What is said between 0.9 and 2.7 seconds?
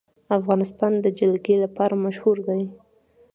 د جلګه لپاره مشهور دی.